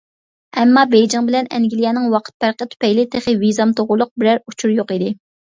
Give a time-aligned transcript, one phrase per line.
[0.61, 5.15] ئەمما بېيجىڭ بىلەن ئەنگلىيەنىڭ ۋاقىت پەرقى تۈپەيلى تېخى ۋىزام توغرىلىق بىرەر ئۇچۇر يوق ئىدى.